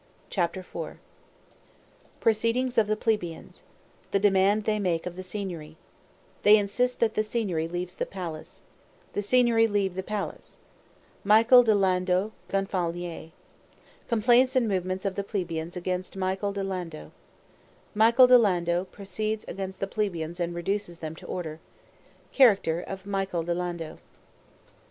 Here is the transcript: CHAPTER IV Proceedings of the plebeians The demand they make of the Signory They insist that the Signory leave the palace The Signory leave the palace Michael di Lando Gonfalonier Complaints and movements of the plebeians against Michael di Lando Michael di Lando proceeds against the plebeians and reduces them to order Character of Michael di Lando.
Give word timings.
CHAPTER 0.31 0.61
IV 0.61 0.97
Proceedings 2.19 2.79
of 2.79 2.87
the 2.87 2.95
plebeians 2.95 3.65
The 4.09 4.17
demand 4.17 4.63
they 4.63 4.79
make 4.79 5.05
of 5.05 5.15
the 5.15 5.21
Signory 5.21 5.77
They 6.41 6.57
insist 6.57 6.99
that 7.01 7.13
the 7.13 7.23
Signory 7.23 7.67
leave 7.67 7.95
the 7.95 8.07
palace 8.07 8.63
The 9.13 9.21
Signory 9.21 9.67
leave 9.67 9.93
the 9.93 10.01
palace 10.01 10.59
Michael 11.23 11.61
di 11.61 11.75
Lando 11.75 12.31
Gonfalonier 12.49 13.29
Complaints 14.07 14.55
and 14.55 14.67
movements 14.67 15.05
of 15.05 15.13
the 15.13 15.23
plebeians 15.23 15.77
against 15.77 16.17
Michael 16.17 16.51
di 16.51 16.63
Lando 16.63 17.11
Michael 17.93 18.25
di 18.25 18.37
Lando 18.37 18.85
proceeds 18.85 19.45
against 19.47 19.79
the 19.79 19.85
plebeians 19.85 20.39
and 20.39 20.55
reduces 20.55 20.97
them 20.97 21.15
to 21.15 21.27
order 21.27 21.59
Character 22.31 22.81
of 22.81 23.05
Michael 23.05 23.43
di 23.43 23.53
Lando. 23.53 23.99